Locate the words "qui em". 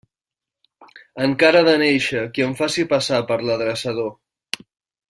2.33-2.59